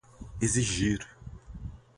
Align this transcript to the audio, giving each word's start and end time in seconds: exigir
exigir 0.41 1.01